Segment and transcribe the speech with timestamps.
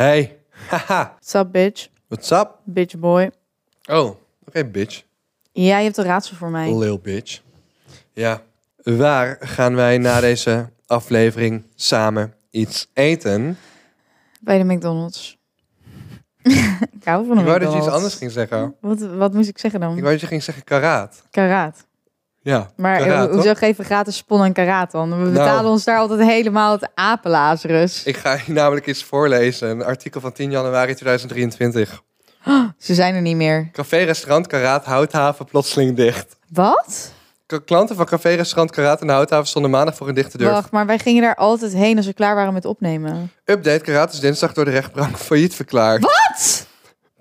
[0.00, 0.38] Hey.
[0.68, 1.12] Haha.
[1.18, 1.88] What's up, bitch?
[2.08, 2.60] What's up?
[2.64, 3.30] Bitch boy.
[3.90, 5.02] Oh, oké, bitch.
[5.52, 6.74] Ja, je hebt een raadsel voor mij.
[6.74, 7.40] Lil bitch.
[8.12, 8.42] Ja.
[8.82, 13.58] Waar gaan wij na deze aflevering samen iets eten?
[14.40, 15.38] Bij de McDonald's.
[16.98, 17.86] ik hou van een Ik wou dat je McDonald's.
[17.86, 18.76] iets anders ging zeggen.
[18.80, 19.96] Wat, wat moest ik zeggen dan?
[19.96, 21.22] Ik wou dat je ging zeggen karaat.
[21.30, 21.86] Karaat.
[22.50, 23.34] Ja, Maar karaat, toch?
[23.34, 25.22] hoezo geven we gratis spon en karaat dan?
[25.24, 25.66] We betalen Nou.
[25.66, 28.02] ons daar altijd helemaal het apenlazerus.
[28.04, 29.70] Ik ga je namelijk iets voorlezen.
[29.70, 32.02] Een artikel van 10 januari 2023.
[32.78, 33.68] Ze zijn er niet meer.
[33.72, 36.36] Café-restaurant Karaat Houthaven plotseling dicht.
[36.48, 37.12] Wat?
[37.64, 40.50] Klanten van café-restaurant Karaat de Houthaven stonden maandag voor een dichte deur.
[40.50, 43.32] Wacht, maar wij gingen daar altijd heen als we klaar waren met opnemen.
[43.44, 46.00] Update, Karaat is dinsdag door de rechtbank failliet verklaard.
[46.02, 46.66] Wat?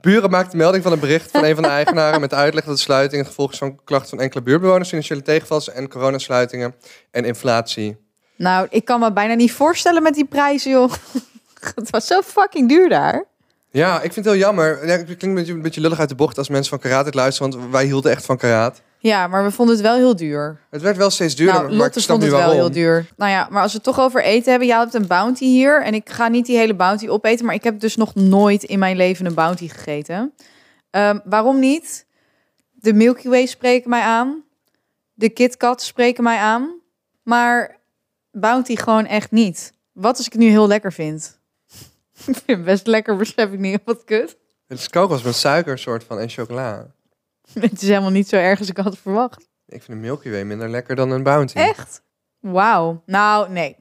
[0.01, 2.75] Buren maakten melding van een bericht van een van de eigenaren met de uitleg dat
[2.75, 6.75] de sluiting het gevolg is van klachten van enkele buurtbewoners, financiële tegenvallers en coronasluitingen
[7.11, 7.97] en inflatie.
[8.35, 10.91] Nou, ik kan me bijna niet voorstellen met die prijzen, joh.
[11.75, 13.25] Het was zo fucking duur daar.
[13.71, 14.87] Ja, ik vind het heel jammer.
[14.87, 17.05] Ja, het klinkt een beetje, een beetje lullig uit de bocht als mensen van Karaat
[17.05, 18.81] dit luisteren, want wij hielden echt van Karaat.
[19.01, 20.59] Ja, maar we vonden het wel heel duur.
[20.69, 22.57] Het werd wel steeds duurder, nou, maar ik snap vond het wel waarom.
[22.57, 23.05] heel duur.
[23.17, 24.67] Nou ja, maar als we het toch over eten hebben.
[24.67, 25.83] Jij hebt een bounty hier.
[25.83, 27.45] En ik ga niet die hele bounty opeten.
[27.45, 30.33] Maar ik heb dus nog nooit in mijn leven een bounty gegeten.
[30.89, 32.05] Ehm, waarom niet?
[32.71, 34.43] De Milky Way spreken mij aan.
[35.13, 36.79] De KitKat spreken mij aan.
[37.23, 37.77] Maar
[38.31, 39.73] bounty gewoon echt niet.
[39.91, 41.39] Wat als ik het nu heel lekker vind?
[42.17, 43.79] ik vind het best lekker, besef ik niet.
[43.85, 44.37] Wat kut.
[44.67, 46.87] Het is kokos met suiker soort van en chocola.
[47.59, 49.47] Het is helemaal niet zo erg als ik had verwacht.
[49.65, 51.57] Ik vind een Milky Way minder lekker dan een Bounty.
[51.57, 52.01] Echt?
[52.39, 53.03] Wauw.
[53.05, 53.75] Nou, nee.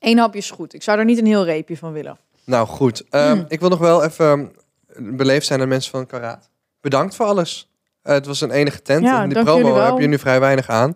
[0.00, 0.74] Eén hapje is goed.
[0.74, 2.18] Ik zou er niet een heel reepje van willen.
[2.44, 3.44] Nou goed, Ehm, Mm.
[3.48, 4.52] ik wil nog wel even
[4.96, 6.50] beleefd zijn aan mensen van Karaat.
[6.80, 7.70] Bedankt voor alles.
[8.02, 9.04] Eh, het was een enige tent.
[9.04, 10.94] Ja, en die promo heb je nu vrij weinig aan.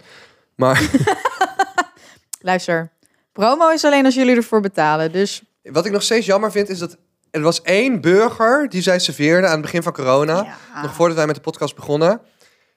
[0.55, 0.91] Maar
[2.41, 2.91] Luister,
[3.33, 5.13] promo is alleen als jullie ervoor betalen.
[5.13, 6.97] Dus wat ik nog steeds jammer vind is dat
[7.31, 10.57] er was één burger die zij serveerde aan het begin van corona.
[10.75, 10.83] Ja.
[10.83, 12.21] Nog voordat wij met de podcast begonnen.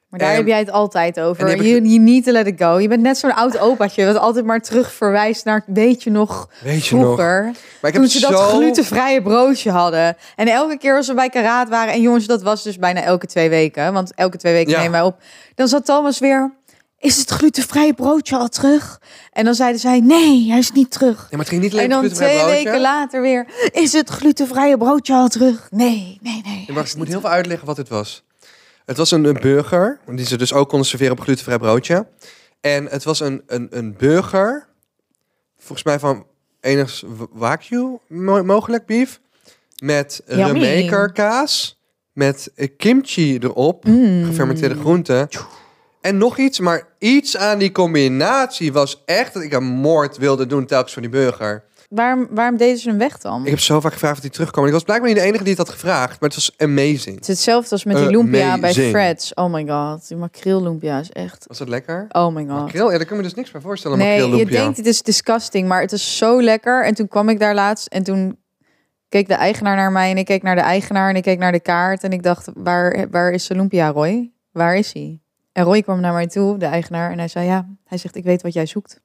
[0.10, 1.56] Maar daar En- heb jij het altijd over.
[1.58, 2.80] You, ik- you need to let it go.
[2.80, 6.50] Je bent net zo'n oud opaatje dat altijd maar terug verwijst naar weet je nog
[6.64, 7.04] Weet je nog?
[7.04, 7.42] vroeger.
[7.44, 8.30] Maar ik heb Toen ze zo...
[8.30, 10.18] dat glutenvrije broodje hadden.
[10.36, 11.94] En elke keer als we bij Karaat waren.
[11.94, 13.94] En jongens, dat was dus bijna elke twee weken.
[13.94, 14.78] Want elke twee weken Ja.
[14.78, 15.18] nemen wij op.
[15.56, 16.54] Dan zat Thomas weer...
[17.04, 19.02] Is het glutenvrije broodje al terug?
[19.32, 21.18] En dan zeiden zij, nee, hij is niet terug.
[21.18, 22.54] Ja, maar het ging niet alleen En dan het twee broodje.
[22.64, 23.70] weken later weer...
[23.72, 25.68] Is het glutenvrije broodje al terug?
[25.72, 26.64] Nee, nee, nee.
[26.68, 28.24] Ja, maar ik moet heel veel uitleggen wat dit was.
[28.86, 32.08] Het was een, een burger, die ze dus ook konden serveren op glutenvrij broodje.
[32.62, 34.68] En het was een, een, een burger,
[35.58, 36.26] volgens mij van
[36.60, 39.20] enigszins wagyu mo- mogelijk beef,
[39.84, 40.60] met Yummy.
[40.60, 41.80] remaker kaas,
[42.14, 44.26] met eh, kimchi erop, Mm.
[44.26, 45.28] gefermenteerde groenten.
[46.04, 50.46] En nog iets, maar iets aan die combinatie was echt dat ik een moord wilde
[50.46, 51.64] doen telkens van die burger.
[51.90, 53.44] Waarom, waarom deden ze hem weg dan?
[53.44, 54.64] Ik heb zo vaak gevraagd of die terugkwam.
[54.64, 57.16] En ik was blijkbaar niet de enige die het had gevraagd, maar het was amazing.
[57.16, 58.90] Het is hetzelfde als met die lumpia bij Amazing.
[58.90, 59.34] Fred's.
[59.34, 61.46] Oh my god, die makreel lumpia is echt...
[61.48, 62.06] Was dat lekker?
[62.10, 62.60] Oh my god.
[62.60, 62.92] Makreel?
[62.92, 63.98] Ja, daar kan ik me dus niks bij voorstellen.
[63.98, 64.62] Nee, makreel je lumpia.
[64.62, 66.86] denkt het is disgusting, maar het is zo lekker.
[66.86, 68.38] En toen kwam ik daar laatst en toen
[69.10, 71.52] keek de eigenaar naar mij en ik keek naar de eigenaar en ik keek naar
[71.52, 74.32] de kaart en ik dacht, waar, waar is de lumpia, Roy?
[74.52, 75.23] Waar is hij?
[75.54, 78.24] En Roy kwam naar mij toe, de eigenaar, en hij zei, ja, hij zegt, ik
[78.24, 79.00] weet wat jij zoekt.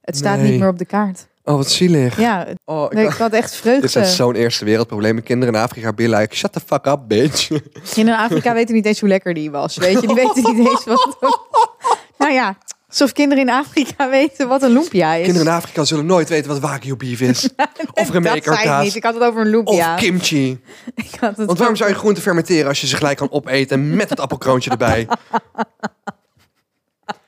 [0.00, 0.50] Het staat Nee.
[0.50, 1.26] niet meer op de kaart.
[1.44, 2.18] Oh, wat zielig.
[2.18, 4.00] Ja, Oh, ik nee, ik had echt Dit vreugde.
[4.00, 5.22] is zo'n eerste wereldprobleem.
[5.22, 7.46] Kinderen in Afrika be like, shut the fuck up, bitch.
[7.92, 9.76] Kinderen in Afrika weten niet eens hoe lekker die was.
[9.76, 11.16] Weet je, die weten niet eens wat.
[12.18, 12.56] nou ja,
[13.00, 15.24] alsof kinderen in Afrika weten wat een lumpia is.
[15.24, 17.44] Kinderen in Afrika zullen nooit weten wat wagyu beef is.
[17.92, 18.94] of dat zei ik.
[18.94, 19.94] Ik had het over een lumpia.
[19.94, 20.50] Of kimchi.
[20.94, 23.96] Ik had het Want waarom zou je groenten fermenteren als je ze gelijk kan opeten
[23.96, 25.08] met het appelkroontje erbij?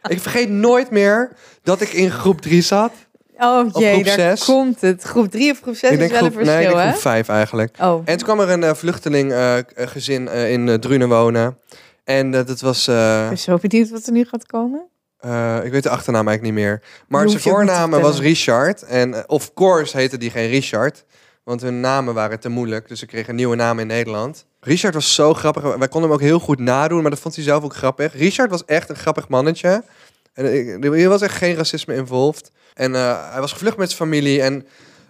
[0.09, 1.32] ik vergeet nooit meer
[1.62, 2.93] dat ik in groep 3 zat.
[3.38, 4.44] Oh jee, groep daar zes?
[4.44, 5.03] komt het.
[5.03, 6.91] Groep 3 of groep 6 ik is denk wel groep, een nee, ik verschil, denk
[6.91, 7.77] groep 5 eigenlijk.
[7.81, 11.59] Oh, En toen kwam er een eh, vluchteling eh, eh, in Drunen wonen.
[12.04, 12.88] En dat was...
[12.88, 12.94] ik
[13.28, 14.88] ben zo benieuwd wat er nu gaat komen.
[15.26, 16.82] Eh, ik weet de achternaam eigenlijk niet meer.
[17.09, 18.20] Maar zijn voornaam was.
[18.20, 18.82] Richard.
[18.82, 21.04] En eh, of course heette die geen Richard.
[21.44, 22.89] Want hun namen waren te moeilijk.
[22.89, 24.47] Dus ze kregen een nieuwe naam in Nederland.
[24.60, 25.62] Richard was zo grappig.
[25.62, 27.03] Wij konden hem ook heel goed nadoen.
[27.03, 28.12] Maar dat vond hij zelf ook grappig.
[28.12, 29.84] Richard was echt een grappig mannetje.
[30.33, 30.45] En
[30.83, 32.50] er was echt geen racisme involved.
[32.74, 34.42] En eh, hij was gevlucht met zijn familie.
[34.42, 34.66] En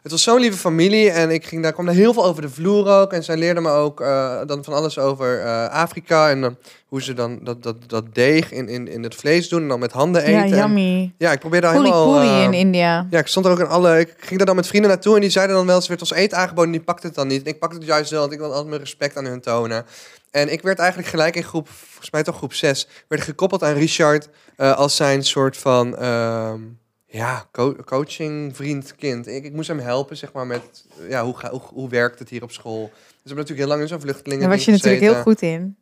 [0.06, 1.11] het was zo'n lieve familie.
[1.11, 3.12] En ik ging, daar kwam er heel veel over de vloer ook.
[3.12, 6.31] En zij leerde me ook eh, dan van alles over eh, Afrika.
[6.31, 6.50] En eh,
[6.87, 9.62] hoe ze dan dat, dat, dat deeg in, in, in het vlees doen.
[9.62, 10.32] En dan met handen eten.
[10.32, 11.12] Ja, En- yummy.
[11.19, 12.12] ja, ik probeerde daar helemaal...
[12.12, 13.06] puri eh, in India.
[13.11, 14.00] ja, ik stond er ook in alle...
[14.00, 15.81] Ik ging daar dan met vrienden naartoe en die zeiden dan wel...
[15.81, 17.43] Ze werd ons eten aangeboden en die pakte het dan niet.
[17.43, 19.87] En ik pakte het juist wel, want ik wilde altijd mijn respect aan hun tonen.
[20.31, 21.69] En ik werd eigenlijk gelijk in groep...
[21.69, 22.88] Volgens mij toch groep 6...
[23.09, 24.29] werd gekoppeld aan Richard...
[24.56, 25.97] als zijn soort van...
[27.16, 29.26] Ja, co- coaching, vriend, kind.
[29.26, 32.28] Ik, ik moest hem helpen, zeg maar, met ja, hoe, ga, hoe, hoe werkt het
[32.28, 32.82] hier op school.
[32.82, 34.48] Dus we hebben natuurlijk heel lang in zo'n vluchtelingen.
[34.48, 35.76] Daar was je natuurlijk heel goed in.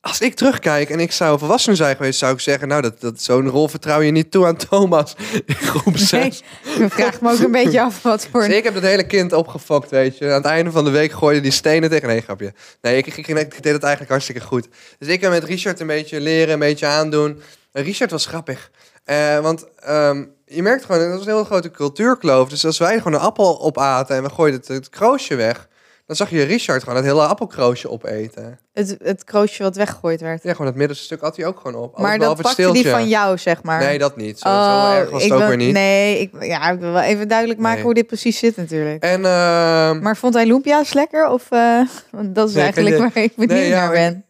[0.00, 3.22] Als ik terugkijk en ik zou volwassen zijn geweest, zou ik zeggen, nou, dat, dat
[3.22, 5.14] zo'n rol vertrouw je niet toe aan Thomas
[5.46, 6.42] in groep 6.
[6.64, 8.46] Nee, ik vraag me ook een beetje af wat voor...
[8.46, 10.26] Dus ik heb dat hele kind opgefokt, weet je.
[10.26, 12.08] Aan het einde van de week gooide die stenen tegen...
[12.08, 12.52] Nee, grapje.
[12.82, 14.68] Nee, ik, ik, ik, ik deed het eigenlijk hartstikke goed.
[14.98, 17.40] Dus ik heb met Richard een beetje leren, een beetje aandoen.
[17.72, 18.70] En Richard was grappig.
[19.08, 22.48] Eh, want ehm, je merkt gewoon, dat was een hele grote cultuurkloof.
[22.48, 25.68] Dus als wij gewoon een appel opaten en we gooiden het, het kroosje weg...
[26.06, 28.58] dan zag je Richard gewoon het hele appelkroosje opeten.
[28.72, 30.42] Het, het kroosje wat weggegooid werd.
[30.42, 31.98] Ja, gewoon het middenste stuk had hij ook gewoon op.
[31.98, 33.78] Maar dat het pakte die van jou, zeg maar.
[33.80, 34.38] Nee, dat niet.
[34.38, 35.72] Zo, zo erg was ik het ook wil- weer niet.
[35.72, 37.84] Nee, ik, ja, ik wil wel even duidelijk maken Nee.
[37.84, 39.02] hoe dit precies zit natuurlijk.
[39.02, 41.28] En ehm, Maar vond hij lumpia's lekker?
[41.28, 44.24] Of, eh, want dat is Nee, eigenlijk waar ik benieuwd Nee, ja, naar ben.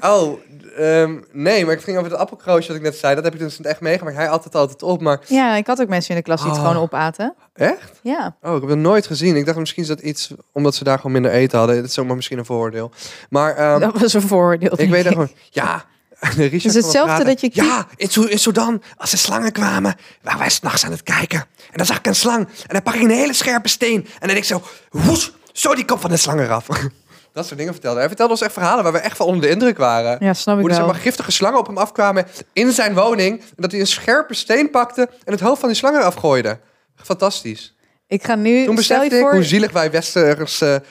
[0.00, 0.40] Oh,
[0.76, 3.14] ehm, nee, maar ik ging over het appelkroosje wat ik net zei.
[3.14, 4.16] Dat heb ik dus echt meegemaakt.
[4.16, 6.50] Hij at het altijd op, maar Ja, ik had ook mensen in de klas die
[6.50, 6.66] het Oh.
[6.66, 7.34] gewoon opaten.
[7.54, 8.00] echt?
[8.02, 8.36] Ja.
[8.42, 9.36] Oh, ik heb het nooit gezien.
[9.36, 11.76] Ik dacht misschien is dat iets omdat ze daar gewoon minder eten hadden.
[11.76, 12.90] Dat is zomaar misschien een voordeel.
[13.30, 14.72] Maar ehm, dat was een vooroordeel.
[14.76, 15.84] ik weet er gewoon, ja.
[16.36, 20.50] Richard is kon hetzelfde dat je- Ja, in Sudan, als er slangen kwamen, waren wij
[20.50, 21.38] s'nachts aan het kijken.
[21.38, 22.38] En dan zag ik een slang.
[22.46, 23.94] En dan pak ik een hele scherpe steen.
[24.04, 26.66] En dan denk ik zo, woes, zo die kop van de slang eraf.
[27.32, 28.08] dat soort dingen vertelde hij.
[28.08, 30.16] Vertelde ons echt verhalen waar we echt van onder de indruk waren.
[30.20, 30.94] Ja, snap ik Hoe er zeg wel.
[30.94, 33.40] maar giftige slangen op hem afkwamen in zijn woning.
[33.40, 36.58] En dat hij een scherpe steen pakte en het hoofd van die slang eraf gooide.
[36.96, 37.74] Fantastisch.
[38.06, 39.32] Ik ga nu, Toen stel besefte je ik voor...
[39.34, 40.82] hoe zielig wij westerse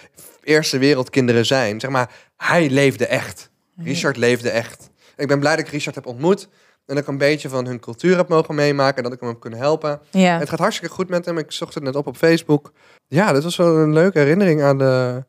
[0.44, 1.80] eerste wereldkinderen zijn.
[1.80, 3.50] Zeg maar, hij leefde echt.
[3.83, 4.89] Richard leefde echt.
[5.15, 6.41] En ik ben blij dat ik Richard heb ontmoet.
[6.86, 8.97] En dat ik een beetje van hun cultuur heb mogen meemaken.
[8.97, 10.00] En dat ik hem heb kunnen helpen.
[10.12, 10.39] Ja.
[10.39, 11.38] Het gaat hartstikke goed met hem.
[11.38, 12.71] Ik zocht het net op op Facebook.
[13.07, 15.24] Ja, dit was wel een leuke herinnering aan de...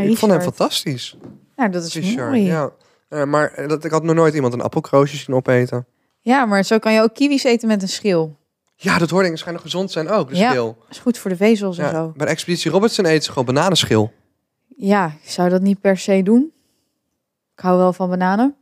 [0.00, 1.16] Ik vond hem fantastisch.
[1.56, 2.42] Nou, dat is Richard, mooi.
[2.42, 2.52] Ja.
[2.52, 2.70] ja.
[3.08, 5.86] Eh, maar eh, dat, ik had nog nooit iemand een appelkroosje zien opeten.
[6.24, 8.36] maar zo kan je ook kiwis eten met een schil.
[8.76, 9.36] Ja, dat hoorde ik.
[9.36, 10.50] Schijnen gezond zijn ook, de Ja.
[10.50, 10.76] schil.
[10.90, 12.12] Is goed voor de vezels en Ja, zo.
[12.16, 14.12] bij de Expeditie Robertson eten ze gewoon bananenschil.
[14.76, 16.52] Ja, ik zou dat niet per se doen.
[17.54, 18.56] Ik hou wel van bananen.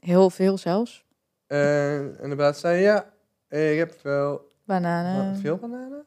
[0.00, 1.04] Heel veel zelfs.
[1.46, 3.04] Eh, en de baas zei, ja,
[3.48, 5.30] ik heb veel, Bananen.
[5.32, 6.04] Wat, veel bananen?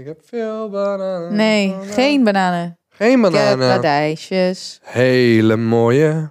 [0.00, 1.34] Ik heb veel bananen.
[1.34, 1.92] Nee, Bananen.
[1.92, 2.78] geen bananen.
[2.96, 3.68] Geen bananen.
[3.68, 4.80] radijsjes.
[4.82, 6.30] Hele mooie,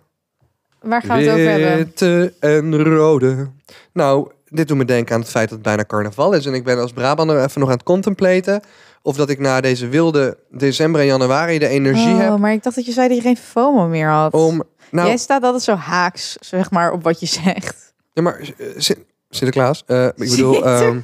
[0.82, 1.76] Waar gaan we het over hebben?
[1.76, 3.48] witte en rode.
[3.94, 6.46] Nou, dit doet me denken aan het feit dat het bijna carnaval is.
[6.46, 8.62] En ik ben als Brabander even nog aan het contemplaten...
[9.02, 12.64] of dat ik na deze wilde december en januari de energie oh, heb maar ik
[12.64, 14.34] dacht dat je zei dat je geen FOMO meer had.
[14.34, 14.64] om...
[14.92, 17.94] Nou, Jij staat altijd zo haaks, zeg maar, op wat je zegt.
[18.14, 20.66] ja, maar eh, Sin- Sinterklaas, eh, ik bedoel...
[20.66, 21.00] ehm,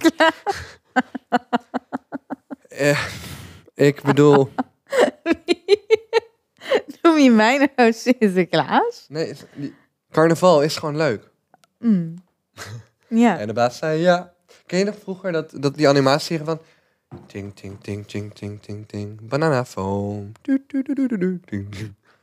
[2.68, 3.00] eh,
[3.76, 4.50] ik bedoel...
[7.02, 9.06] Noem je mij nou Sinterklaas?
[9.10, 9.34] Nee,
[10.12, 11.30] carnaval is gewoon leuk.
[11.80, 12.14] Mm.
[13.14, 13.40] Ja.
[13.40, 14.34] En de baas zei ja.
[14.66, 16.60] Ken je nog vroeger dat, dat die animatie van...
[17.28, 19.28] Ting, ting, ting, ting, ting, ting, ting.
[19.30, 20.32] Bananafoam.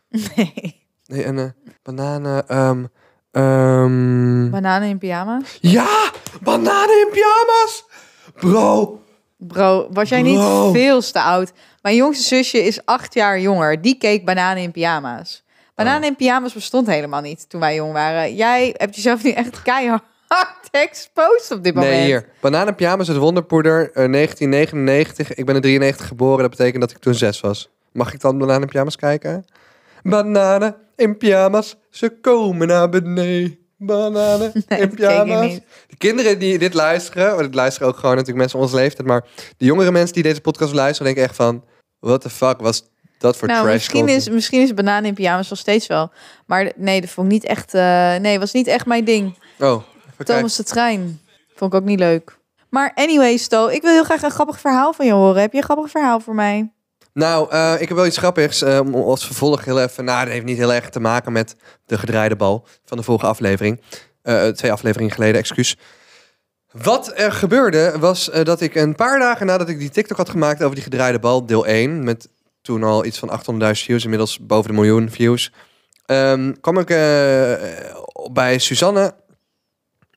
[0.09, 0.83] Nee.
[1.07, 1.49] Nee, en eh
[1.83, 2.49] bananen...
[2.49, 2.85] ehm
[3.31, 5.41] ehm, Bananen in pyjama?
[5.61, 6.13] ja!
[6.43, 7.85] Bananen in pyjama's!
[8.35, 9.03] Bro!
[9.39, 10.31] Bro, was jij Bro.
[10.31, 11.53] niet veel te oud?
[11.83, 13.83] Mijn jongste zusje is acht jaar jonger.
[13.83, 15.43] Die keek bananen in pyjama's.
[15.75, 16.07] Bananen Oh.
[16.09, 18.35] in pyjama's bestond helemaal niet toen wij jong waren.
[18.35, 20.03] Jij hebt jezelf nu echt keihard
[20.71, 21.93] exposed op dit moment.
[21.93, 22.29] Nee, hier.
[22.41, 25.35] Bananen in pyjama's, het wonderpoeder, eh, 1999.
[25.35, 27.69] Ik ben in 93 geboren, dat betekent dat ik toen zes was.
[27.93, 29.45] Mag ik dan bananen in pyjama's kijken?
[30.03, 33.59] Bananen in pyjama's, ze komen naar beneden.
[33.79, 35.59] Bananen Nee, in pyjama's.
[35.87, 39.09] De kinderen die dit luisteren, want dit luisteren ook gewoon natuurlijk mensen van onze leeftijd,
[39.09, 39.25] maar
[39.57, 41.65] de jongere mensen die deze podcast luisteren, denken echt van,
[41.99, 42.83] what the fuck was
[43.19, 44.27] dat voor Nou, trash misschien content?
[44.27, 46.11] is, misschien is bananen in pyjama's nog steeds wel.
[46.47, 47.75] Maar nee, dat vond ik niet echt...
[47.75, 49.39] eh, nee, was niet echt mijn ding.
[49.59, 49.83] Oh.
[50.25, 51.21] Thomas de Trein.
[51.55, 52.39] Vond ik ook niet leuk.
[52.71, 55.41] Maar anyway, Sto, ik wil heel graag een grappig verhaal van je horen.
[55.41, 56.73] Heb je een grappig verhaal voor mij?
[57.13, 58.63] Nou, eh, ik heb wel iets grappigs.
[58.63, 60.05] om als vervolg heel even.
[60.05, 63.27] Nou, dat heeft niet heel erg te maken met de gedraaide bal van de vorige
[63.27, 63.81] aflevering.
[64.23, 65.77] Eh, twee afleveringen geleden, excuus.
[66.71, 70.63] Wat er gebeurde was dat ik een paar dagen nadat ik die TikTok had gemaakt
[70.63, 72.29] over die gedraaide bal, deel 1, met
[72.63, 75.53] toen al iets van 800.000 views, inmiddels boven de miljoen views,
[76.07, 76.87] ehm, kwam ik
[78.33, 79.15] bij Suzanne,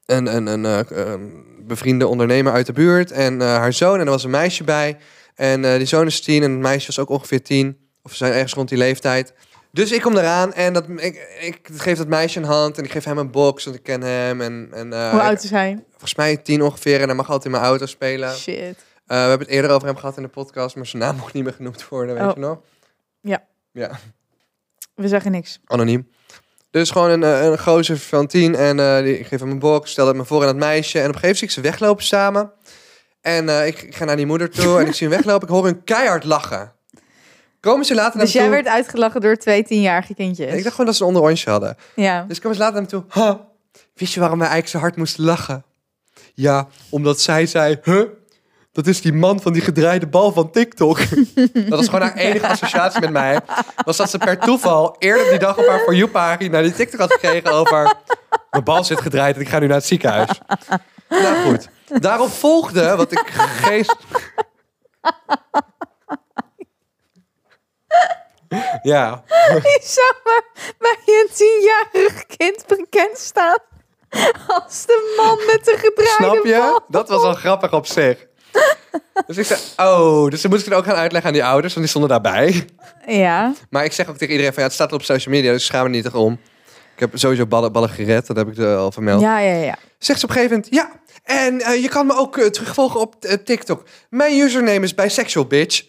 [0.06, 4.24] een, een, een een bevriende ondernemer uit de buurt, en haar zoon, en er was
[4.24, 4.98] een meisje bij.
[5.42, 7.78] En eh, die zoon is tien en het meisje was ook ongeveer tien.
[8.04, 9.34] Of ze zijn ergens rond die leeftijd.
[9.72, 12.92] Dus ik kom eraan en dat, ik, ik geef dat meisje een hand en ik
[12.92, 14.42] geef hem een box, want ik ken hem.
[14.42, 15.84] En, en, eh, Hoe oud is hij?
[15.90, 18.36] volgens mij tien ongeveer en hij mag altijd in mijn auto spelen.
[18.36, 18.56] Shit.
[18.56, 18.74] Eh,
[19.06, 21.44] we hebben het eerder over hem gehad in de podcast, maar zijn naam mocht niet
[21.44, 22.34] meer genoemd worden, weet Oh.
[22.34, 22.60] je nog?
[23.22, 23.44] Ja.
[23.72, 24.00] Ja,
[24.96, 25.60] We zeggen niks.
[25.66, 26.08] anoniem.
[26.72, 30.10] Dus gewoon een, een gozer van tien en die, ik geef hem een box, stelde
[30.12, 31.00] het me voor aan het meisje.
[31.00, 32.52] En op een gegeven moment zie ik ze weglopen samen.
[33.22, 35.48] En eh, ik, ik ga naar die moeder toe en ik zie hem weglopen.
[35.48, 36.72] Ik hoor hun keihard lachen.
[37.60, 38.62] Komen ze later naar Dus me jij toe?
[38.63, 40.54] werd uitgelachen door twee tienjarige kindjes.
[40.54, 41.78] Ik dacht gewoon dat ze een onderontje hadden.
[41.96, 42.25] Ja.
[42.28, 43.24] Dus komen ze later naar me toe.
[43.24, 43.34] "Huh,
[43.94, 45.63] wist je waarom wij eigenlijk zo hard moesten lachen?
[46.34, 48.04] Ja, omdat zij zei, huh?
[48.72, 50.98] Dat is die man van die gedraaide bal van TikTok.
[51.54, 53.40] dat was gewoon haar enige associatie met mij.
[53.86, 57.12] Was dat ze per toeval eerder die dag op haar For You-pagina die TikTok had
[57.13, 57.94] gekregen over...
[58.51, 60.30] Mijn bal zit gedraaid en ik ga nu naar het ziekenhuis.
[61.10, 61.70] nou goed.
[62.00, 63.96] Daarop volgde wat ik geest...
[68.82, 69.24] ja.
[69.48, 73.60] Je zou maar bij een tienjarig kind bekend staan
[74.48, 76.58] als de man met de gedraaide Snap je?
[76.58, 76.80] bal.
[76.88, 78.28] Dat was al grappig op zich.
[79.28, 81.74] Dus ik zei, oh, dus dan moest ik het ook gaan uitleggen aan die ouders,
[81.74, 82.66] want die stonden daarbij.
[83.08, 83.54] Ja.
[83.70, 85.84] Maar ik zeg ook tegen iedereen van, ja, het staat op social media, dus schaam
[85.84, 86.40] me niet om.
[86.94, 89.22] Ik heb sowieso ballen, ballen gered, dat heb ik al vermeld.
[89.22, 89.78] Ja, ja, ja.
[89.98, 90.92] Zegt ze op een gegeven moment, ja,
[91.24, 93.84] en eh, je kan me ook eh, terugvolgen op eh, TikTok.
[94.10, 95.84] Mijn username is bisexual, bitch.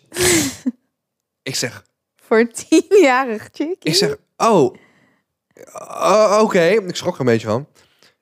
[1.43, 1.85] ik zeg,
[2.17, 3.77] Voor tienjarig chickie.
[3.81, 4.75] ik zeg, oh,
[5.75, 6.63] oh, oké.
[6.63, 7.67] Ik schrok er een beetje van.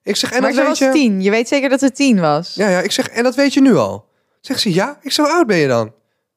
[0.03, 0.91] Ik zeg, en maar dat ze weet was je...
[0.91, 1.23] tien.
[1.23, 2.55] Je weet zeker dat het tien was.
[2.55, 4.09] Ja, ja, ik zeg, en dat weet je nu al.
[4.41, 4.99] Zegt ze, ja?
[5.03, 5.95] Ik zeg, hoe oud ben je dan?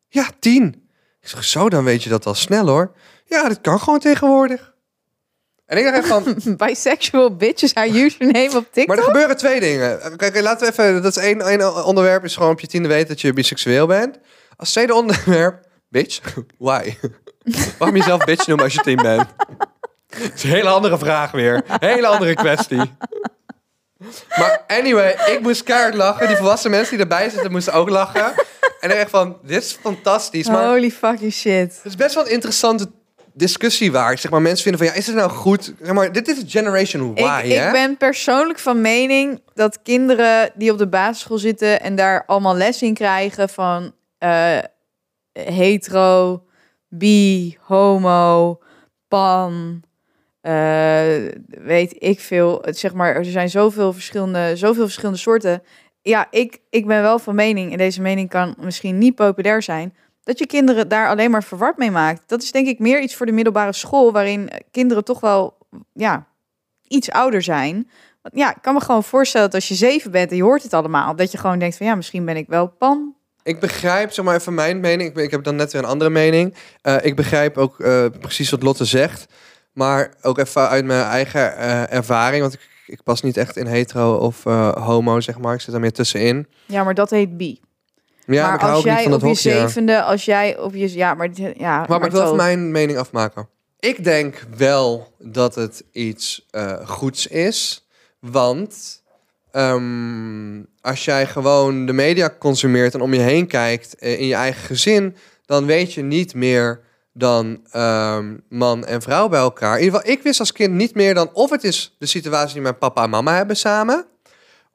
[0.08, 0.88] Ja, tien.
[1.22, 2.96] Ik zeg, zo, dan weet je dat al snel hoor.
[3.25, 4.73] Ja, dat kan gewoon tegenwoordig.
[5.65, 8.88] En ik dacht even van, Bisexual bitch is haar username op TikTok.
[8.88, 10.17] maar er gebeuren twee dingen.
[10.17, 13.08] Kijk, laten we even, dat is één, één onderwerp, is gewoon op je tiende weten
[13.08, 14.20] dat je biseksueel bent.
[14.58, 16.22] Als tweede onderwerp, bitch,
[16.58, 16.93] why?
[17.77, 19.27] Waarom jezelf bitch noemen als je tien bent?
[20.08, 21.63] Dat is een hele andere vraag weer.
[21.79, 22.91] Hele andere kwestie.
[24.38, 26.27] Maar anyway, ik moest keihard lachen.
[26.27, 28.34] Die volwassen mensen die erbij zitten moesten ook lachen.
[28.79, 30.48] En ik echt van, dit is fantastisch.
[30.48, 31.75] Maar Holy fucking shit.
[31.75, 32.91] het is best wel een interessante
[33.34, 34.18] discussie waar.
[34.18, 35.74] Zeg maar, mensen vinden van, ja, is het nou goed?
[35.82, 37.66] Zeg maar, dit is Generation Y, Ik, hè?
[37.66, 42.56] ik ben persoonlijk van mening dat kinderen die op de basisschool zitten en daar allemaal
[42.56, 44.58] les in krijgen van eh,
[45.34, 46.44] hetero,
[46.88, 48.60] bi, homo,
[49.08, 49.84] pan,
[50.42, 51.04] eh,
[51.48, 52.66] weet ik veel.
[52.70, 55.63] Zeg maar, er zijn zoveel verschillende, zoveel verschillende soorten.
[56.02, 59.96] Ja, ik, ik ben wel van mening, en deze mening kan misschien niet populair zijn,
[60.24, 62.22] dat je kinderen daar alleen maar verward mee maakt.
[62.25, 65.58] Dat is denk ik meer iets voor de middelbare school, waarin kinderen toch wel,
[65.94, 66.25] ja,
[66.88, 67.89] iets ouder zijn.
[68.22, 70.63] Want ja, ik kan me gewoon voorstellen dat als je zeven bent en je hoort
[70.63, 73.15] het allemaal, dat je gewoon denkt van ja, misschien ben ik wel pan.
[73.44, 75.10] Ik begrijp, zeg maar even mijn mening.
[75.10, 76.56] Ik, ben- ik heb dan net weer een andere mening.
[76.82, 79.25] Eh, ik begrijp ook eh, precies wat Lotte zegt.
[79.74, 82.42] Maar ook even uit mijn eigen eh, ervaring.
[82.42, 85.53] Want ik, ik pas niet echt in hetero of homo, zeg maar.
[85.53, 86.48] Ik zit daar meer tussenin.
[86.65, 87.60] Ja, maar dat heet bi.
[88.25, 91.86] Ja, maar ik als jij op je zevende, als jij op je ja, maar ja,
[91.88, 93.50] Maar, maar ik wil mijn mening afmaken.
[93.80, 97.88] Ik denk wel dat het iets eh, goeds is.
[98.20, 99.01] Want
[99.51, 104.36] ehm, als jij gewoon de media consumeert en om je heen kijkt eh, in je
[104.36, 105.15] eigen gezin,
[105.46, 106.82] dan weet je niet meer
[107.13, 109.77] dan ehm, man en vrouw bij elkaar.
[109.77, 112.53] In ieder geval, ik wist als kind niet meer dan of het is de situatie
[112.53, 114.06] die mijn papa en mama hebben samen,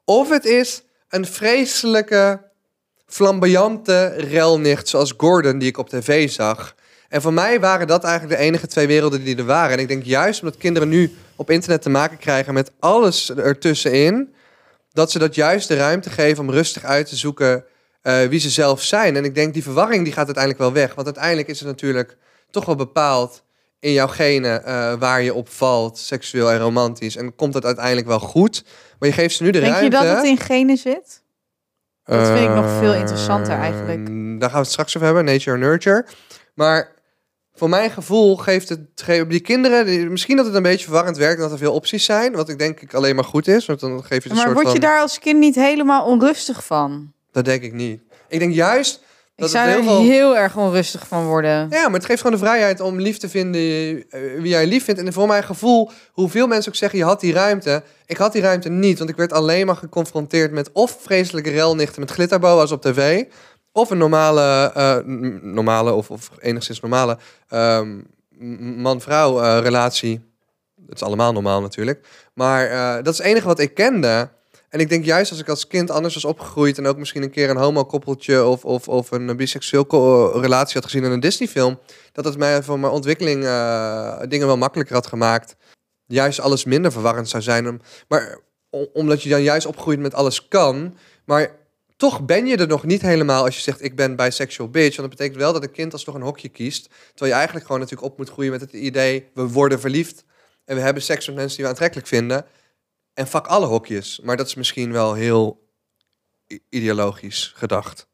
[0.05, 2.41] of het is een vreselijke,
[3.09, 6.75] flamboyante relnicht zoals Gordon die ik op tv zag.
[7.09, 9.71] En voor mij waren dat eigenlijk de enige twee werelden die er waren.
[9.71, 14.33] En ik denk juist omdat kinderen nu op internet te maken krijgen met alles ertussenin,
[14.93, 17.65] dat ze dat juist de ruimte geven om rustig uit te zoeken
[18.01, 19.15] eh, wie ze zelf zijn.
[19.15, 20.95] En ik denk die verwarring die gaat uiteindelijk wel weg.
[20.95, 22.17] Want uiteindelijk is het natuurlijk
[22.51, 23.43] toch wel bepaald
[23.79, 27.15] in jouw genen eh, waar je op valt, seksueel en romantisch.
[27.15, 28.63] En komt het uiteindelijk wel goed.
[28.99, 29.97] Maar je geeft ze nu de Denk je ruimte.
[29.97, 31.21] dat het in genen zit?
[32.09, 34.05] Dat vind ik nog veel interessanter Eh, eigenlijk.
[34.39, 36.05] Daar gaan we het straks over hebben, nature nurture.
[36.53, 36.91] Maar
[37.53, 41.17] voor mijn gevoel geeft het ge- die kinderen, die- misschien dat het een beetje verwarrend
[41.17, 43.79] werkt, dat er veel opties zijn, wat ik denk ik alleen maar goed is, want
[43.79, 44.89] dan geef je een Maar soort word je van.
[44.89, 47.11] daar als kind niet helemaal onrustig van?
[47.31, 48.01] Dat denk ik niet.
[48.27, 49.03] Ik denk juist
[49.39, 51.67] Ik dat zou het er heel heel erg onrustig van worden.
[51.69, 54.83] Ja, maar het geeft gewoon de vrijheid om lief te vinden eh, wie jij lief
[54.83, 55.01] vindt.
[55.01, 57.83] En voor mijn gevoel, hoeveel mensen ook zeggen, je had die ruimte.
[58.05, 61.99] Ik had die ruimte niet, want ik werd alleen maar geconfronteerd met of vreselijke relnichten
[62.01, 63.23] met glitterboa's op tv.
[63.71, 64.97] Of een normale, eh,
[65.41, 67.17] normale of, of enigszins normale
[67.47, 67.97] ehm,
[68.81, 70.21] man-vrouw eh, relatie.
[70.87, 72.07] Het is allemaal normaal natuurlijk.
[72.33, 72.69] Maar
[73.03, 74.29] dat is het enige wat ik kende.
[74.69, 76.77] En ik denk juist als ik als kind anders was opgegroeid...
[76.77, 78.45] en ook misschien een keer een homo-koppeltje...
[78.45, 81.79] of, of, of een biseksueel relatie had gezien in een Disney-film...
[82.11, 85.55] dat het mij voor mijn ontwikkeling eh, dingen wel makkelijker had gemaakt.
[86.05, 87.81] Juist alles minder verwarrend zou zijn.
[88.07, 88.39] Maar
[88.93, 90.97] omdat je dan juist opgroeit met alles kan...
[91.25, 91.57] maar
[91.97, 93.83] toch ben je er nog niet helemaal als je zegt...
[93.83, 94.97] ik ben bisexual bitch.
[94.97, 96.89] Want dat betekent wel dat een kind alsnog een hokje kiest...
[97.09, 99.29] terwijl je eigenlijk gewoon natuurlijk op moet groeien met het idee...
[99.33, 100.23] we worden verliefd
[100.65, 102.45] En we hebben seks met mensen die we aantrekkelijk vinden.
[103.19, 104.19] En fuck alle hokjes.
[104.23, 105.67] Maar dat is misschien wel heel
[106.69, 108.07] ideologisch gedacht.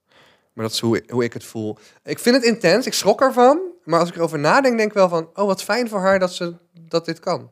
[0.54, 1.78] Maar dat is hoe, hoe ik het voel.
[2.04, 2.86] Ik vind het intens.
[2.86, 3.60] Ik schrok ervan.
[3.84, 5.30] Maar als ik erover nadenk, denk ik wel van...
[5.34, 7.50] Oh, wat fijn voor haar dat, ze, dat dit kan.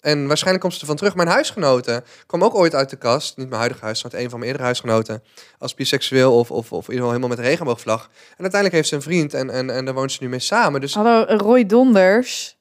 [0.00, 1.14] En waarschijnlijk komt ze ervan terug.
[1.14, 3.36] Mijn huisgenoten kwam ook ooit uit de kast.
[3.36, 5.22] Niet mijn huidige huisgenoot, een van mijn eerdere huisgenoten.
[5.58, 8.02] Als biseksueel of, of, of in ieder geval helemaal met regenboogvlag.
[8.12, 10.80] En uiteindelijk heeft ze een vriend en, en, en daar woont ze nu mee samen.
[10.80, 12.57] Dus Hallo, Roy Donders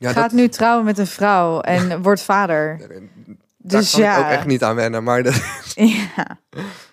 [0.00, 2.78] ja, gaat dat, nu trouwen met een vrouw en wordt vader.
[2.78, 4.18] daar Dus kan ja.
[4.18, 5.02] ik ook echt niet aan wennen.
[5.02, 5.34] Maar dat,
[5.74, 6.38] ja.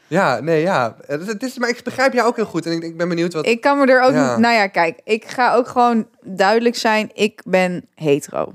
[0.08, 0.96] ja, nee, ja.
[1.06, 2.66] Het, is, maar ik begrijp jou ook heel goed.
[2.66, 3.46] En ik, ik ben benieuwd wat...
[3.46, 4.38] Ik kan me er ook Ja.
[4.38, 7.10] Nou ja, kijk, ik ga ook gewoon duidelijk zijn.
[7.14, 8.54] Ik ben hetero.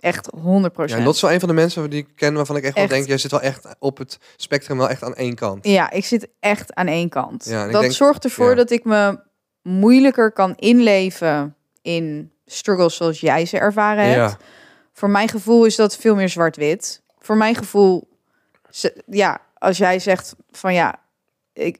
[0.00, 2.64] Echt 100 ja, Lot is wel een van de mensen die ik ken waarvan ik
[2.64, 3.06] echt, wel denk...
[3.06, 5.66] Jij zit wel echt op het spectrum wel echt aan één kant.
[5.66, 7.44] Ja, ik zit echt aan één kant.
[7.44, 8.54] Ja, dat denk- zorgt ervoor ja.
[8.54, 9.18] dat ik me
[9.62, 14.16] moeilijker kan inleven in struggles zoals jij ze ervaren hebt.
[14.16, 14.36] Ja,
[14.92, 17.02] Voor mijn gevoel is dat veel meer zwart-wit.
[17.18, 18.08] Voor mijn gevoel,
[18.70, 20.94] ze- ja, als jij zegt van ja,
[21.52, 21.78] ik,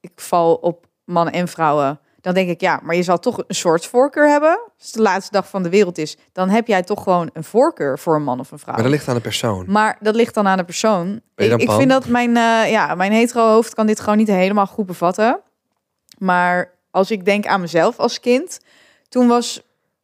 [0.00, 3.54] ik val op mannen en vrouwen, dan denk ik ja, maar je zal toch een
[3.54, 4.50] soort voorkeur hebben.
[4.78, 7.44] Als het de laatste dag van de wereld is, dan heb jij toch gewoon een
[7.44, 8.74] voorkeur voor een man of een vrouw.
[8.74, 9.64] maar dat ligt aan de persoon.
[9.72, 11.20] Maar dat ligt dan aan de persoon.
[11.60, 14.86] Ik, vind dat mijn, eh, ja, mijn hetero hoofd kan dit gewoon niet helemaal goed
[14.86, 15.40] bevatten.
[16.18, 18.60] Maar als ik denk aan mezelf als kind,
[19.08, 19.62] toen was,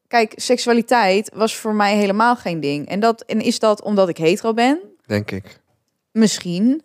[0.09, 2.89] kijk, seksualiteit was voor mij helemaal geen ding.
[2.89, 4.81] En, dat, en is dat omdat ik hetero ben?
[5.07, 5.61] Denk ik.
[6.13, 6.83] Misschien.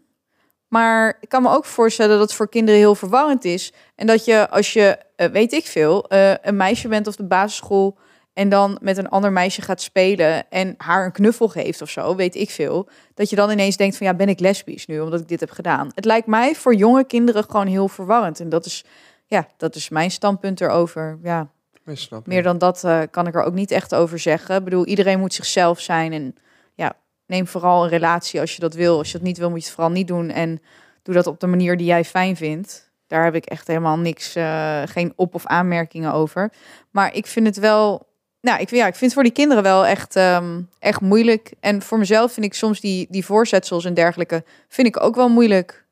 [0.67, 3.73] Maar ik kan me ook voorstellen dat het voor kinderen heel verwarrend is.
[3.95, 7.23] En dat je, als je, eh, weet ik veel, eh, een meisje bent op de
[7.23, 7.97] basisschool...
[8.33, 12.15] en dan met een ander meisje gaat spelen en haar een knuffel geeft of zo,
[12.15, 12.89] weet ik veel.
[13.13, 15.51] Dat je dan ineens denkt van, ja, ben ik lesbisch nu, omdat ik dit heb
[15.51, 15.91] gedaan.
[15.95, 18.39] Het lijkt mij voor jonge kinderen gewoon heel verwarrend.
[18.39, 18.85] En dat is,
[19.25, 21.19] ja, dat is mijn standpunt erover.
[21.23, 21.49] Ja,
[21.97, 24.55] snap meer dan dat eh, kan ik er ook niet echt over zeggen.
[24.55, 26.13] Ik bedoel, iedereen moet zichzelf zijn.
[26.13, 26.35] En
[26.75, 26.93] ja,
[27.25, 28.97] neem vooral een relatie als je dat wil.
[28.97, 30.29] Als je dat niet wil, moet je het vooral niet doen.
[30.29, 30.61] En
[31.03, 32.91] doe dat op de manier die jij fijn vindt.
[33.07, 36.51] Daar heb ik echt helemaal niks, eh, geen op- of aanmerkingen over.
[36.91, 38.07] Maar ik vind het wel...
[38.41, 41.53] Nou, ik, ja, ik vind het voor die kinderen wel echt, ehm, echt moeilijk.
[41.59, 44.43] En voor mezelf vind ik soms die, die voorzetsels en dergelijke...
[44.67, 45.85] vind ik ook wel moeilijk.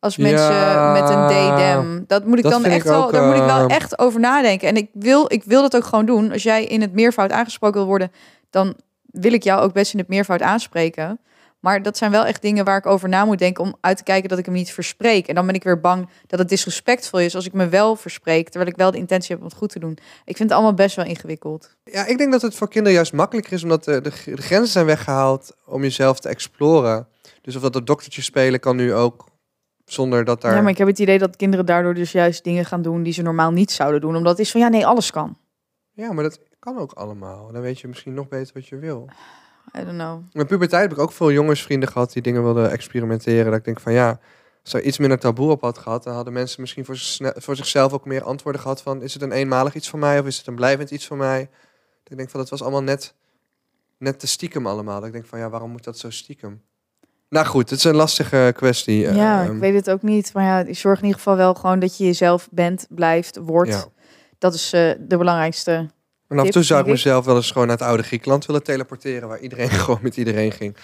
[0.00, 2.04] Als mensen Ja, met een they-them...
[2.06, 3.04] Dat moet ik dat dan echt ik wel...
[3.04, 4.68] ook, Daar moet ik wel eh, echt over nadenken.
[4.68, 6.32] En ik wil, ik wil dat ook gewoon doen.
[6.32, 8.12] Als jij in het meervoud aangesproken wil worden...
[8.50, 8.74] dan
[9.06, 11.20] wil ik jou ook best in het meervoud aanspreken.
[11.60, 13.64] Maar dat zijn wel echt dingen waar ik over na moet denken...
[13.64, 15.28] om uit te kijken dat ik hem niet verspreek.
[15.28, 17.34] En dan ben ik weer bang dat het disrespectvol is...
[17.34, 18.48] als ik me wel verspreek...
[18.48, 19.98] terwijl ik wel de intentie heb om het goed te doen.
[20.24, 21.76] Ik vind het allemaal best wel ingewikkeld.
[21.84, 24.72] Ja, ik denk dat het voor kinderen juist makkelijker is, omdat de, de, de grenzen
[24.72, 27.06] zijn weggehaald om jezelf te exploren.
[27.42, 29.26] Dus of dat het doktertje spelen kan nu ook
[29.92, 30.54] zonder dat daar.
[30.54, 33.02] Ja, maar ik heb het idee dat kinderen daardoor dus juist dingen gaan doen...
[33.02, 34.16] die ze normaal niet zouden doen.
[34.16, 35.36] Omdat het is van, ja, nee, alles kan.
[35.92, 37.52] Ja, maar dat kan ook allemaal.
[37.52, 39.08] Dan weet je misschien nog beter wat je wil.
[39.78, 40.18] I don't know.
[40.18, 43.44] In mijn puberteit heb ik ook veel jongensvrienden gehad die dingen wilden experimenteren.
[43.44, 44.20] Dat ik denk van ja,
[44.62, 48.04] als er iets minder taboe op had gehad, dan hadden mensen misschien voor, zichzelf ook
[48.04, 50.54] meer antwoorden gehad van is het een eenmalig iets voor mij of is het een
[50.54, 51.38] blijvend iets voor mij?
[52.02, 53.14] Dat ik denk van dat was allemaal net,
[53.98, 54.98] net te stiekem allemaal.
[54.98, 56.62] Dat ik denk van ja, waarom moet dat zo stiekem?
[57.28, 58.98] Nou goed, het is een lastige kwestie.
[59.14, 60.32] Ja, Ehm, ik weet het ook niet.
[60.34, 63.70] Maar ja, zorg in ieder geval wel gewoon dat je jezelf bent, blijft, wordt.
[63.70, 63.84] ja.
[64.38, 65.90] Dat is eh, de belangrijkste.
[66.28, 68.62] En af en toe zou ik mezelf wel eens gewoon naar het oude Griekenland willen
[68.62, 70.76] teleporteren, waar iedereen gewoon met iedereen ging.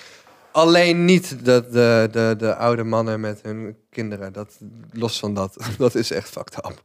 [0.53, 4.33] Alleen niet de, de, de, de oude mannen met hun kinderen.
[4.33, 4.59] Dat,
[4.93, 5.57] los van dat.
[5.79, 6.81] Dat is echt fucked up.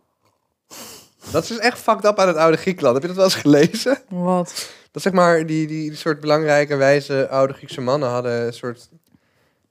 [1.31, 2.93] Dat is dus echt fucked up aan het oude Griekenland.
[2.93, 3.97] Heb je dat wel eens gelezen?
[4.07, 4.69] Wat?
[4.91, 8.89] Dat zeg maar, die, die, die soort belangrijke, wijze oude Griekse mannen hadden een soort...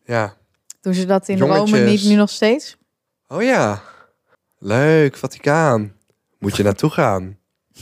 [0.09, 0.35] Ja.
[0.81, 2.77] Doen ze dat in Rome niet nu nog steeds?
[3.27, 3.83] Oh ja.
[4.59, 5.93] Leuk, Vaticaan.
[6.39, 7.37] Moet je naartoe gaan.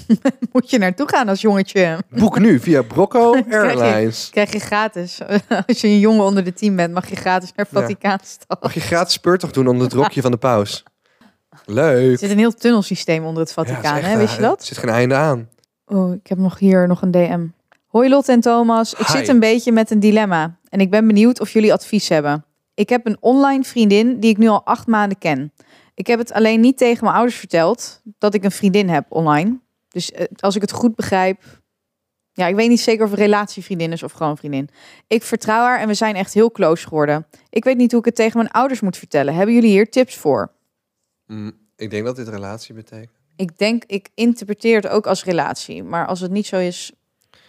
[0.53, 1.99] Moet je naartoe gaan als jongetje?
[2.09, 4.31] Boek nu via Brocco Krijg je- Airlines.
[4.31, 5.21] Krijg je gratis.
[5.67, 7.81] Als je een jongen onder de tien bent, mag je gratis naar Ja.
[7.81, 8.63] Vaticaanstad.
[8.63, 10.85] Mag je gratis speurtocht doen onder het rokje van de paus.
[11.51, 12.19] Er Leuk.
[12.19, 14.17] zit een heel tunnelsysteem onder het Ja, Vaticaan, hè?
[14.17, 14.61] Weet je dat?
[14.61, 15.49] Er zit geen einde aan.
[15.87, 17.47] Oh, ik heb nog hier nog een DM.
[17.97, 18.93] Hoi Lot en Thomas.
[18.93, 19.17] Ik Hi.
[19.19, 20.59] zit een beetje met een dilemma.
[20.69, 22.45] En ik ben benieuwd of jullie advies hebben.
[22.75, 25.53] Ik heb een online vriendin die ik nu al acht maanden ken.
[25.95, 29.61] Ik heb het alleen niet tegen mijn ouders verteld dat ik een vriendin heb online.
[29.89, 31.43] Dus eh, als ik het goed begrijp.
[32.33, 34.69] Ja, ik weet niet zeker of het relatievriendin is of gewoon vriendin.
[35.07, 37.27] Ik vertrouw haar en we zijn echt heel close geworden.
[37.51, 39.35] Ik weet niet hoe ik het tegen mijn ouders moet vertellen.
[39.35, 40.53] Hebben jullie hier tips voor?
[41.27, 43.17] Mm, ik denk dat dit relatie betekent.
[43.37, 45.83] Ik denk, ik interpreteer het ook als relatie.
[45.83, 46.93] Maar als het niet zo is,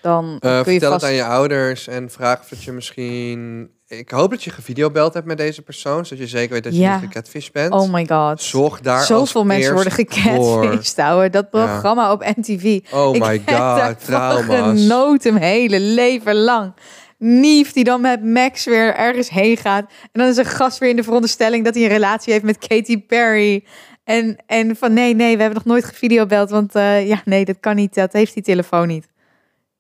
[0.02, 1.02] dan Eh, kun je vertel vast...
[1.02, 5.14] het aan je ouders en vraag of het je misschien ik hoop dat je gevideobeld
[5.14, 6.94] hebt met deze persoon, zodat je zeker weet dat je Ja.
[7.00, 7.74] niet gecatfished bent.
[7.74, 8.42] Oh my god.
[8.42, 11.30] Zorg daar Zoveel mensen worden gecatfished, ouwe.
[11.30, 12.80] Dat programma op MTV.
[12.94, 14.82] Oh ik my god, trauma's.
[14.82, 16.74] genoten mijn hele leven lang.
[17.18, 19.86] Nief die dan met Max weer ergens heen gaat.
[20.02, 22.68] En dan is een gast weer in de veronderstelling dat hij een relatie heeft met
[22.68, 23.64] Katy Perry.
[24.04, 26.50] En, en van nee, nee, we hebben nog nooit gevideobeld.
[26.50, 27.94] Want eh, ja, nee, dat kan niet.
[27.94, 29.08] Dat heeft die telefoon niet.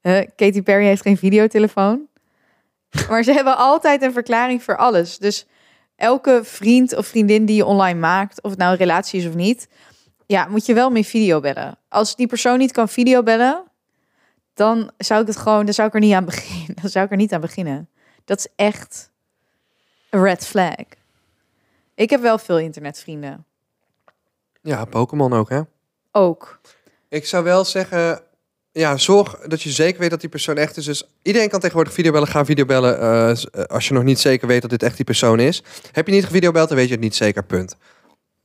[0.02, 2.08] Eh, Katy Perry heeft geen videotelefoon.
[3.10, 5.18] Maar ze hebben altijd een verklaring voor alles.
[5.18, 5.46] Dus
[5.96, 9.34] elke vriend of vriendin die je online maakt, of het nou een relatie is of
[9.34, 9.68] niet,
[10.26, 11.78] ja, moet je wel mee videobellen.
[11.90, 13.64] Als die persoon niet kan videobellen,
[14.54, 16.76] dan zou ik het gewoon, dan zou ik er niet aan beginnen.
[16.82, 17.90] Dan zou ik er niet aan beginnen.
[18.26, 19.12] Dat is echt
[20.10, 20.76] een red flag.
[21.96, 23.46] Ik heb wel veel internetvrienden.
[24.62, 25.62] Ja, Pokémon ook, hè?
[26.12, 26.60] Ook.
[27.10, 28.22] Ik zou wel zeggen,
[28.78, 30.86] ja, zorg dat je zeker weet dat die persoon echt is.
[30.86, 32.28] Dus iedereen kan tegenwoordig videobellen.
[32.28, 35.64] Ga videobellen eh, als je nog niet zeker weet dat dit echt die persoon is.
[35.92, 37.76] Heb je niet gevideobeld, dan weet je het niet zeker, punt.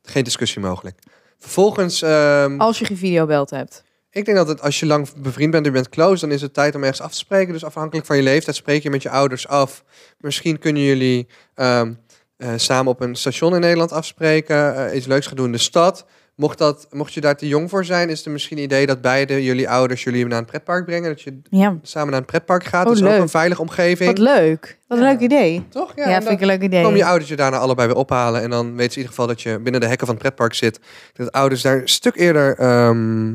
[0.02, 0.98] Geen discussie mogelijk.
[1.38, 3.84] Vervolgens, ehm, Als je gevideobeld hebt.
[4.10, 6.42] ik denk dat het, als je lang bevriend bent en je bent close, dan is
[6.42, 7.52] het tijd om ergens af te spreken.
[7.52, 9.84] Dus afhankelijk van je leeftijd spreek je met je ouders af.
[10.18, 11.92] Misschien kunnen jullie ehm,
[12.36, 14.76] eh, samen op een station in Nederland afspreken.
[14.88, 16.04] eh, iets leuks gaan doen in de stad.
[16.42, 19.00] Mocht, dat, mocht je daar te jong voor zijn, is er misschien een idee dat
[19.00, 21.08] beide jullie ouders jullie naar een pretpark brengen.
[21.08, 22.80] Dat je Ja, samen naar een pretpark gaat.
[22.82, 23.20] Oh, dat is ook leuk.
[23.20, 24.08] een veilige omgeving.
[24.10, 24.78] wat leuk.
[24.86, 25.10] Wat een Ja.
[25.10, 25.64] leuk idee.
[25.68, 25.92] Toch?
[25.96, 26.82] Ja, en vind ik een leuk idee.
[26.82, 28.42] komen je ouders je daarna allebei weer ophalen.
[28.42, 30.54] En dan weten ze in ieder geval dat je binnen de hekken van het pretpark
[30.54, 30.80] zit.
[31.12, 33.32] Dat ouders daar een stuk eerder ehm,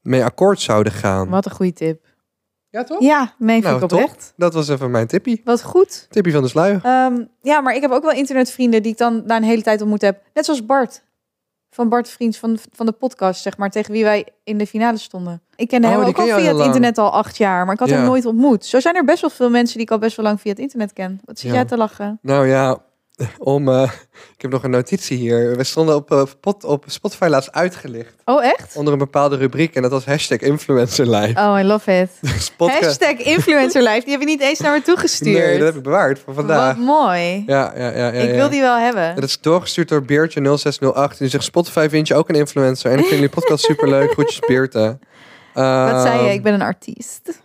[0.00, 1.28] mee akkoord zouden gaan.
[1.28, 2.04] Wat een goede tip.
[2.70, 3.00] Ja, toch?
[3.00, 4.32] Ja, meen Nou, ik oprecht.
[4.36, 5.40] Dat was even mijn tippie.
[5.44, 6.06] Wat goed.
[6.10, 6.80] Tippie van de sluier.
[6.82, 9.80] Ehm, ja, maar ik heb ook wel internetvrienden die ik dan na een hele tijd
[9.80, 10.22] ontmoet heb.
[10.34, 11.04] Net zoals Bart.
[11.70, 14.98] Van Bart Vriends van, van de podcast, zeg maar, tegen wie wij in de finale
[14.98, 15.42] stonden.
[15.56, 17.88] Ik kende Oh, hem ook al via het internet al acht jaar, maar ik had
[17.88, 17.96] Ja.
[17.96, 18.64] hem nooit ontmoet.
[18.64, 20.60] Zo zijn er best wel veel mensen die ik al best wel lang via het
[20.60, 21.20] internet ken.
[21.24, 21.54] Wat zit Ja.
[21.56, 22.18] jij te lachen?
[22.22, 22.78] Nou ja,
[23.38, 23.90] om, eh,
[24.36, 25.56] ik heb nog een notitie hier.
[25.56, 28.14] We stonden op, eh, pot, op Spotify laatst uitgelicht.
[28.24, 28.76] Oh, echt?
[28.76, 29.74] Onder een bepaalde rubriek.
[29.74, 31.40] En dat was hashtag influencerlife.
[31.40, 32.10] Oh, I love it.
[32.34, 35.44] Dus Hashtag influencerlife, die heb je niet eens naar me toegestuurd.
[35.44, 36.76] Nee, dat heb ik bewaard voor vandaag.
[36.76, 37.42] Wat mooi.
[37.46, 38.10] Ja, ja, ja, ja.
[38.10, 38.34] ik ja.
[38.34, 39.14] wil die wel hebben.
[39.14, 40.94] Dat is doorgestuurd door Beertje0608.
[40.94, 42.90] En die zegt, Spotify vind je ook een influencer.
[42.90, 44.10] En ik vind jullie podcast superleuk.
[44.10, 44.98] Groetjes Beerte.
[45.54, 46.24] Wat zei je?
[46.24, 47.42] Ehm, Ik ben een artiest.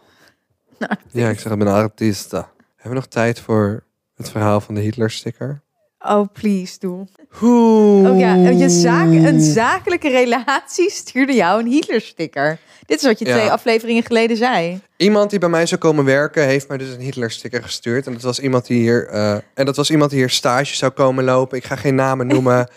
[1.12, 2.32] Ja, ik zeg, ik ben een artiest.
[2.32, 2.50] Hebben
[2.84, 3.84] we nog tijd voor
[4.22, 5.62] het verhaal van de Hitler-sticker?
[6.00, 7.08] Oh, please, doe.
[7.42, 8.10] Oeh.
[8.10, 12.58] Oh ja, je zaak, een zakelijke relatie stuurde jou een Hitler-sticker.
[12.86, 13.34] Dit is wat je Ja.
[13.34, 14.82] twee afleveringen geleden zei.
[14.98, 18.06] Iemand die bij mij zou komen werken, heeft mij dus een Hitler-sticker gestuurd.
[18.08, 20.92] En dat was iemand die hier, eh, en dat was iemand die hier stage zou
[20.92, 21.58] komen lopen.
[21.58, 22.70] Ik ga geen namen noemen.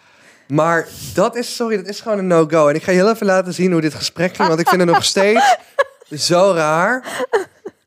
[0.48, 2.68] maar dat is, sorry, dat is gewoon een no-go.
[2.68, 4.80] En ik ga je heel even laten zien hoe dit gesprek ging, want ik vind
[4.80, 5.56] het nog steeds
[6.28, 7.24] zo raar.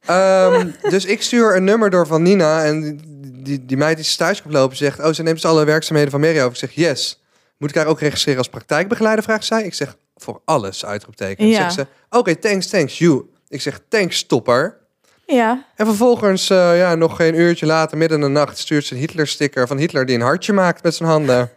[0.05, 4.05] Ehm, dus ik stuur een nummer door van Nina en die, die, die meid die
[4.05, 6.51] stage komt lopen zegt, oh, ze neemt dus alle werkzaamheden van Mary over.
[6.51, 7.21] Ik zeg, yes.
[7.57, 9.63] Moet ik haar ook registreren als praktijkbegeleider, vraagt zij.
[9.63, 11.47] Ik zeg, voor alles, uitroepteken.
[11.47, 11.55] Ja.
[11.55, 13.21] Zegt ze, oké, thanks, thanks, you.
[13.47, 14.77] Ik zeg, thanks, topper.
[15.25, 15.65] Ja.
[15.75, 18.99] En vervolgens, eh, ja, nog geen uurtje later, midden in de nacht, stuurt ze een
[18.99, 21.51] Hitler-sticker van Hitler die een hartje maakt met zijn handen.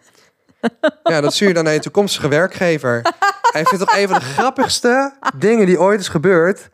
[1.03, 3.03] ja, dat stuur je dan naar je toekomstige werkgever.
[3.53, 6.69] Hij vindt toch een van de grappigste dingen die ooit is gebeurd.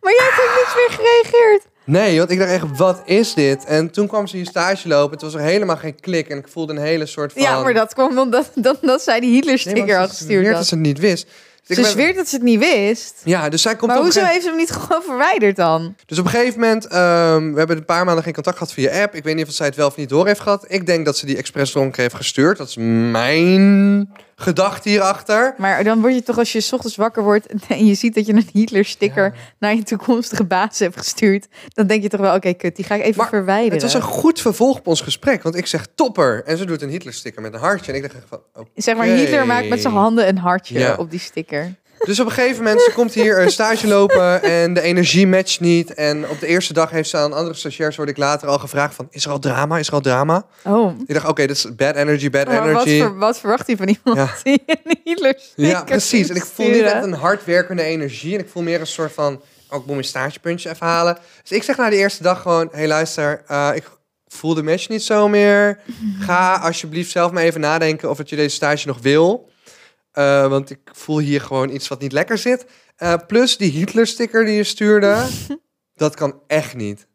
[0.00, 1.62] Maar jij hebt ook niks meer gereageerd.
[1.84, 3.64] Nee, want ik dacht echt, wat is dit?
[3.64, 5.12] En toen kwam ze hier stage lopen.
[5.12, 6.28] Het was er helemaal geen klik.
[6.28, 7.42] En ik voelde een hele soort van...
[7.42, 10.28] Ja, maar dat kwam omdat, dat, dat zij die Nee, Hitler-sticker want had ze gestuurd.
[10.30, 10.56] zweert had.
[10.56, 11.26] dat ze het niet wist.
[11.66, 13.14] Dus Ze ben- zweert dat ze het niet wist.
[13.24, 15.94] Ja, dus zij komt Maar hoezo gegeven- heeft ze hem niet gewoon verwijderd dan?
[16.06, 19.02] Dus op een gegeven moment, ehm, we hebben een paar maanden geen contact gehad via
[19.02, 19.14] app.
[19.14, 20.64] Ik weet niet of zij het wel of niet door heeft gehad.
[20.68, 22.58] Ik denk dat ze die expres dronken heeft gestuurd.
[22.58, 25.54] Dat is mijn gedachte hierachter.
[25.58, 28.26] Maar dan word je toch als je 's ochtends wakker wordt en je ziet dat
[28.26, 32.52] je een Hitler-sticker naar je toekomstige baas hebt gestuurd, dan denk je toch wel, oké,
[32.52, 33.72] kut, die ga ik even Maar verwijderen.
[33.72, 35.42] Het was een goed vervolg op ons gesprek.
[35.42, 36.42] Want ik zeg topper.
[36.44, 37.92] En ze doet een Hitler-sticker met een hartje.
[37.92, 38.40] En ik dacht van.
[38.74, 40.94] Zeg maar, Hitler maakt met zijn handen een hartje Ja.
[40.94, 41.74] op die sticker.
[42.04, 45.60] Dus op een gegeven moment, ze komt hier een stage lopen en de energie matcht
[45.60, 45.94] niet.
[45.94, 48.94] En op de eerste dag heeft ze aan andere stagiairs, word ik later al gevraagd
[48.94, 49.78] van, is er al drama?
[49.78, 50.46] Is er al drama?
[50.64, 52.98] Oh, Ik dacht, oké, dit is bad energy, bad maar wat, energy.
[53.00, 54.34] ver- wat verwacht hij van iemand Ja.
[54.42, 54.62] die
[55.04, 56.28] een Ja, precies.
[56.28, 58.34] En ik voel niet echt een hardwerkende energie.
[58.34, 59.32] En ik voel meer een soort van,
[59.70, 61.18] oh, ik moet mijn stagepuntje even halen.
[61.42, 63.84] Dus ik zeg na de eerste dag gewoon, hey luister, eh, ik
[64.28, 65.78] voel de match niet zo meer.
[66.20, 69.49] Ga alsjeblieft zelf maar even nadenken of dat je deze stage nog wil.
[70.12, 72.66] Eh, want ik voel hier gewoon iets wat niet lekker zit.
[72.96, 75.26] Eh, plus die Hitler-sticker die je stuurde,
[75.94, 77.06] dat kan echt niet.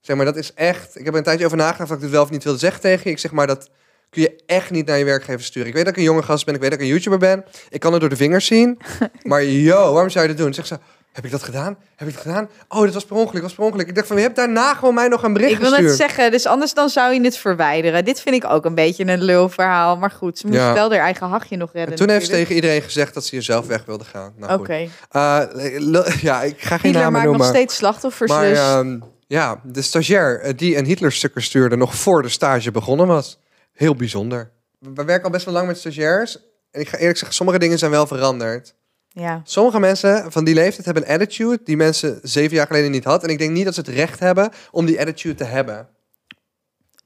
[0.00, 0.98] Zeg maar, dat is echt...
[0.98, 2.80] Ik heb er een tijdje over nagedacht of ik dit wel of niet wilde zeggen
[2.80, 3.10] tegen je.
[3.10, 3.70] Ik zeg maar, dat
[4.10, 5.68] kun je echt niet naar je werkgever sturen.
[5.68, 7.44] Ik weet dat ik een jonge gast ben, ik weet dat ik een YouTuber ben.
[7.68, 8.78] Ik kan het door de vingers zien.
[9.22, 10.54] Maar yo, waarom zou je dat doen?
[10.54, 10.78] Zeg ze,
[11.14, 11.76] Heb ik dat gedaan?
[11.96, 12.48] Heb ik dat gedaan?
[12.68, 13.88] Oh, dat was per ongeluk, dat was per ongeluk.
[13.88, 15.88] Ik dacht van, je hebt daarna gewoon mij nog een bericht Ik wil gestuurd.
[15.88, 18.04] net zeggen, dus anders dan zou je het verwijderen.
[18.04, 19.96] Dit vind ik ook een beetje een lulverhaal.
[19.96, 20.72] Maar goed, ze moest Ja.
[20.74, 21.90] wel haar eigen hachje nog redden.
[21.92, 22.48] En toen heeft ze natuurlijk.
[22.48, 24.32] tegen iedereen gezegd dat ze hier zelf weg wilde gaan.
[24.36, 24.88] Nou, Oké.
[25.10, 25.40] Eh,
[25.78, 27.40] l- ja, ik ga geen Hitler namen maakt noemen.
[27.40, 28.58] nog steeds slachtoffers, maar dus...
[28.58, 33.38] ehm, ja, de stagiair eh, die een Hitler-sticker stuurde nog voor de stage begonnen was.
[33.72, 34.50] Heel bijzonder.
[34.78, 36.38] We werken al best wel lang met stagiairs.
[36.70, 38.74] En ik ga eerlijk zeggen, sommige dingen zijn wel veranderd.
[39.14, 39.40] Ja.
[39.44, 43.28] Sommige mensen van die leeftijd hebben een attitude die mensen zeven jaar geleden niet hadden.
[43.28, 45.88] En ik denk niet dat ze het recht hebben om die attitude te hebben.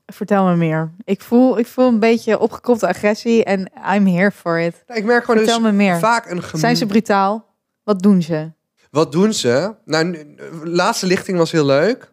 [0.06, 0.90] Vertel me meer.
[1.04, 4.82] Ik voel, ik voel een beetje opgekropte agressie en I'm here for it.
[4.86, 5.98] Nou, ik merk gewoon Vertel dus me meer.
[5.98, 7.54] vaak een gem- Zijn ze brutaal?
[7.84, 8.50] Wat doen ze?
[8.90, 9.74] Wat doen ze?
[9.84, 12.12] Nou, laatste lichting was heel leuk.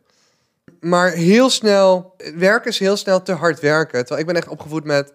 [0.79, 3.99] Maar heel snel, werken is heel snel te hard werken.
[3.99, 5.13] Terwijl ik ben echt opgevoed met,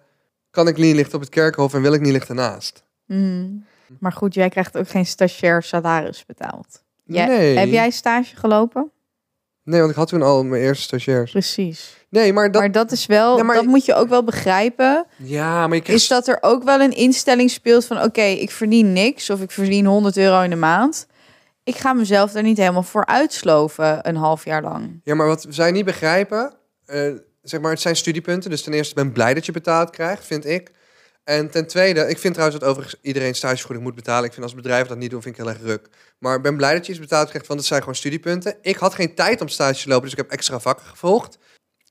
[0.50, 2.84] kan ik niet lichten op het kerkhof en wil ik niet lichten naast?
[3.06, 3.64] Mm.
[3.98, 6.82] Maar goed, jij krijgt ook geen stagiair salaris betaald.
[7.04, 7.56] Jij- nee.
[7.58, 8.90] Heb jij stage gelopen?
[9.64, 11.30] Nee, want ik had toen al mijn eerste stagiairs.
[11.30, 12.06] Precies.
[12.08, 12.60] Nee, maar dat...
[12.60, 15.06] maar dat is wel, maar- dat moet je ook wel begrijpen.
[15.16, 16.02] Ja, maar je krijgt...
[16.02, 19.50] Is dat er ook wel een instelling speelt van oké, ik verdien niks of ik
[19.50, 21.06] verdien 100 euro in de maand.
[21.64, 25.00] Ik ga mezelf daar niet helemaal voor uitsloven een half jaar lang.
[25.04, 26.52] Ja, maar wat zij niet begrijpen,
[26.86, 28.50] eh, zeg maar, het zijn studiepunten.
[28.50, 30.70] Dus ten eerste, ik ben blij dat je betaald krijgt, vind ik.
[31.24, 34.24] En ten tweede, ik vind trouwens dat overigens iedereen stagevergoeding moet betalen.
[34.24, 35.88] Ik vind als bedrijven dat niet doen, vind ik heel erg ruk.
[36.18, 38.56] Maar ik ben blij dat je iets betaald krijgt, want het zijn gewoon studiepunten.
[38.62, 41.38] Ik had geen tijd om stage te lopen, dus ik heb extra vakken gevolgd.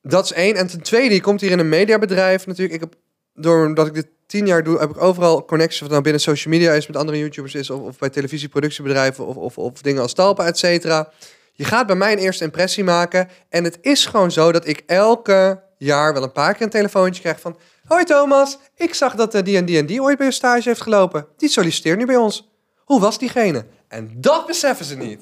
[0.02, 0.56] Dat is één.
[0.56, 2.74] En ten tweede, je komt hier in een mediabedrijf natuurlijk.
[2.74, 2.96] Ik heb,
[3.34, 5.82] doordat ik dit tien jaar doe, heb ik overal connecties.
[5.82, 9.36] Of nou binnen social media is, met andere YouTubers is, of, of bij televisieproductiebedrijven, of,
[9.36, 11.12] of, of dingen als Talpa, et cetera.
[11.54, 13.30] Je gaat bij mij een eerste impressie maken.
[13.50, 17.22] En het is gewoon zo dat ik elke jaar wel een paar keer een telefoontje
[17.22, 17.58] krijg van...
[17.90, 20.70] Hoi Thomas, ik zag dat eh, die en die en die ooit bij je stage
[20.70, 21.28] heeft gelopen.
[21.38, 22.50] Die solliciteert nu bij ons.
[22.78, 23.66] Hoe was diegene?
[23.88, 25.22] En dat beseffen ze niet.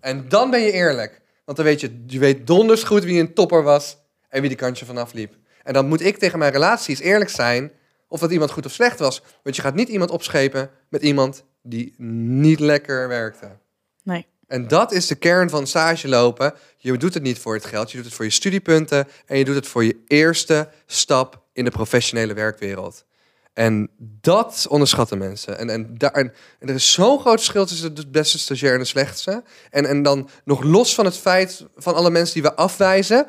[0.00, 1.20] En dan ben je eerlijk.
[1.44, 3.96] Want dan weet je, je weet donders goed wie een topper was
[4.28, 5.34] en wie de kantje vanaf liep.
[5.62, 7.72] En dan moet ik tegen mijn relaties eerlijk zijn
[8.08, 9.22] of dat iemand goed of slecht was.
[9.42, 13.56] Want je gaat niet iemand opschepen met iemand die niet lekker werkte.
[14.02, 14.26] Nee.
[14.54, 16.54] En dat is de kern van stage lopen.
[16.76, 19.44] Je doet het niet voor het geld, je doet het voor je studiepunten en je
[19.44, 23.04] doet het voor je eerste stap in de professionele werkwereld.
[23.52, 25.58] En dat onderschatten mensen.
[25.58, 28.84] En, en, daar, en, er is zo'n groot verschil tussen de beste stagiair en de
[28.84, 29.42] slechtste.
[29.70, 33.26] En, en dan nog los van het feit van alle mensen die we afwijzen.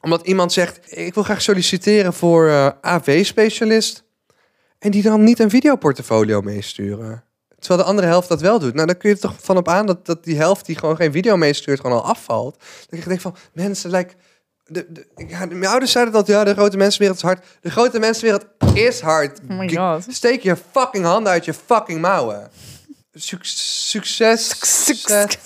[0.00, 4.04] Omdat iemand zegt, ik wil graag solliciteren voor eh, AV-specialist.
[4.78, 7.24] En die dan niet een videoportfolio meesturen.
[7.60, 8.74] Terwijl de andere helft dat wel doet.
[8.74, 10.96] Nou, dan kun je er toch van op aan dat, dat die helft die gewoon
[10.96, 12.56] geen video meestuurt, gewoon al afvalt.
[12.90, 14.14] Dat ik denk van, mensen, like,
[14.66, 17.44] de, de, ja, mijn ouders zeiden dat, ja, de grote mensenwereld is hard.
[17.60, 18.44] De grote mensenwereld
[18.74, 19.40] is hard.
[19.50, 20.06] Oh my Ge- god.
[20.08, 22.50] Steek je fucking handen uit je fucking mouwen.
[23.14, 23.46] Suc-
[23.88, 24.54] succes.
[24.84, 25.38] succes.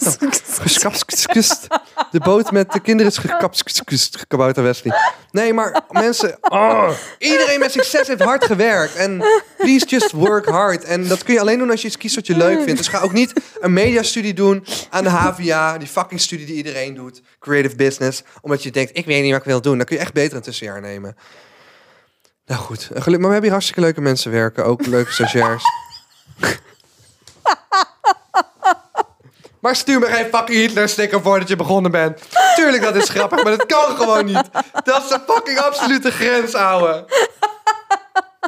[0.61, 1.67] Geskapskust.
[2.11, 4.27] De boot met de kinderen is gekapskust.
[4.27, 4.95] Kabouter Wesley.
[5.31, 6.37] Nee, maar mensen...
[6.41, 8.95] oh, iedereen met succes heeft hard gewerkt.
[8.95, 9.25] En
[9.57, 10.85] please just work hard.
[10.85, 12.77] En dat kun je alleen doen als je iets kiest wat je leuk vindt.
[12.77, 15.79] Dus ga ook niet een mediastudie doen aan de HVA.
[15.79, 17.23] Die fucking studie die iedereen doet.
[17.39, 18.23] Creative business.
[18.41, 19.77] Omdat je denkt, ik weet niet wat ik wil doen.
[19.77, 21.17] Dan kun je echt beter een tussenjaar nemen.
[22.47, 24.65] Nou goed, maar we hebben hier hartstikke leuke mensen werken.
[24.65, 25.65] Ook leuke stagiairs.
[29.65, 32.21] Maar stuur me geen fucking Hitler-sticker voordat je begonnen bent.
[32.55, 34.51] Tuurlijk, dat is grappig, maar dat kan gewoon niet.
[34.85, 37.05] Dat is een fucking absolute grens, ouwe.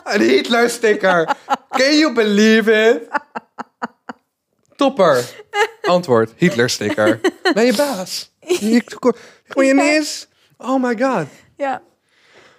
[0.05, 1.37] Een Hitler-sticker.
[1.71, 3.09] Can you believe it?
[4.77, 5.25] Topper.
[5.83, 7.21] Antwoord, Hitler-sticker.
[7.55, 8.33] Naar je baas.
[8.41, 8.83] Je,
[9.47, 10.29] gewoon je niet eens...
[10.59, 11.27] Oh my god.
[11.57, 11.83] Ja.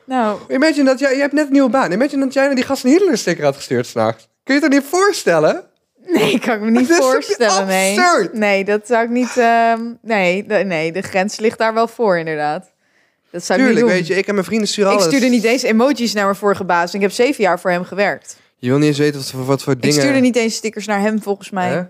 [0.05, 1.15] Nou, Imagine dat jij...
[1.15, 1.91] Je hebt net een nieuwe baan.
[1.91, 4.27] Imagine dat jij naar die gast een Hitler-sticker had gestuurd s'nachts.
[4.43, 5.66] Kun je het er niet voorstellen?
[6.19, 7.67] nee, kan ik me niet voorstellen.
[7.67, 7.99] Nee.
[8.33, 9.37] nee, dat zou ik niet.
[9.37, 12.71] ehm, nee, de, nee, de grens ligt daar wel voor, inderdaad.
[13.31, 14.03] Dat zou ik Tuurlijk, niet doen.
[14.03, 14.21] weet je.
[14.21, 15.07] Ik en mijn vrienden sturen ik alles.
[15.09, 16.93] stuurde niet eens emojis naar mijn vorige baas.
[16.93, 18.37] Ik heb zeven jaar voor hem gewerkt.
[18.57, 19.95] Je wil niet eens weten wat voor, wat voor dingen...
[19.95, 21.69] Ik stuurde niet eens stickers naar hem, volgens mij.
[21.69, 21.81] Hè?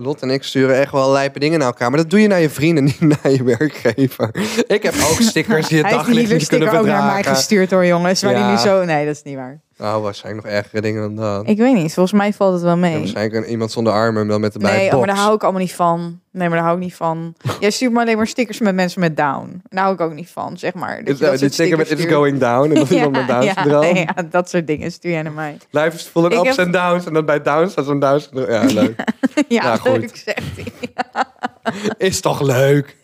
[0.00, 1.88] Lot en ik sturen echt wel lijpe dingen naar elkaar.
[1.90, 4.30] Maar dat doe je naar je vrienden, niet naar je werkgever.
[4.66, 7.02] Ik heb ook stickers die het Hij heeft daglicht die niet kunnen sticker ook naar
[7.04, 7.36] mij verdragen.
[7.36, 8.22] gestuurd hoor, jongens.
[8.22, 8.46] Waar Ja.
[8.46, 8.84] die nu zo...
[8.84, 9.60] Nee, dat is niet waar.
[9.76, 11.48] Nou, waarschijnlijk nog ergere dingen dan dat.
[11.48, 11.94] Ik weet niet.
[11.94, 12.98] Volgens mij valt het wel mee.
[12.98, 15.06] waarschijnlijk een, iemand zonder armen, dan met de Nee, oh, box.
[15.06, 16.20] maar daar hou ik allemaal niet van.
[16.30, 17.34] Nee, maar daar hou ik niet van.
[17.60, 19.62] Jij stuurt me alleen maar stickers met mensen met down.
[19.68, 21.04] Daar hou ik ook niet van, zeg maar.
[21.04, 23.96] Dat dat dit zeker met It's going down en dan iemand met Down ja, syndroom.
[24.06, 25.56] ja, dat soort dingen stuur jij naar mij.
[25.70, 27.06] Life is of Ik ups heb- en downs.
[27.06, 28.50] En dan bij downs staat zo'n down syndroom.
[28.50, 28.94] Ja, leuk.
[29.34, 29.98] ja, Ja, goed.
[29.98, 30.92] leuk zegt hij.
[31.98, 32.96] is toch leuk?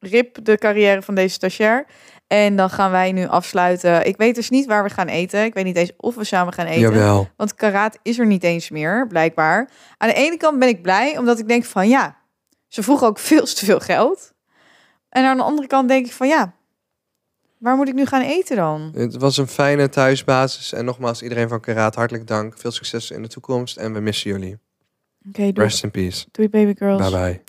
[0.00, 1.86] Rip de carrière van deze stagiair.
[2.26, 4.06] En dan gaan wij nu afsluiten.
[4.06, 5.44] Ik weet dus niet waar we gaan eten.
[5.44, 6.80] Ik weet niet eens of we samen gaan eten.
[6.80, 7.28] Jawel.
[7.36, 9.70] Want karaat is er niet eens meer, blijkbaar.
[9.96, 12.16] Aan de ene kant ben ik blij, omdat ik denk van ja,
[12.68, 14.32] ze vroegen ook veel te veel geld.
[15.08, 16.54] En aan de andere kant denk ik van ja,
[17.58, 18.92] waar moet ik nu gaan eten dan?
[18.94, 20.72] Het was een fijne thuisbasis.
[20.72, 22.58] En nogmaals, iedereen van Karaat, hartelijk dank.
[22.58, 23.76] Veel succes in de toekomst.
[23.76, 24.58] En we missen jullie.
[25.28, 25.52] Oké, doei.
[25.52, 26.26] Rest in peace.
[26.30, 27.10] Doei baby girls.
[27.10, 27.42] Bye bye.